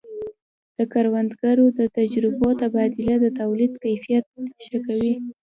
[0.77, 4.25] د کروندګرو د تجربو تبادله د تولید کیفیت
[4.65, 5.13] ښه کوي.